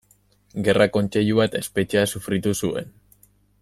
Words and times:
Gerra-kontseilua 0.67 1.47
eta 1.51 1.63
espetxea 1.65 2.05
sufritu 2.15 2.59
zuen. 2.65 2.95